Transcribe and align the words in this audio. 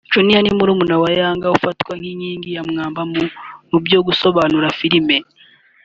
Junior 0.11 0.41
ni 0.43 0.51
murumuna 0.57 0.95
wa 1.01 1.09
Younger 1.17 1.51
ufatwa 1.57 1.91
nk’inkingi 1.99 2.49
ya 2.55 2.63
mwamba 2.69 3.01
mu 3.69 3.77
byo 3.85 3.99
gusobanura 4.07 4.75
filime 4.79 5.17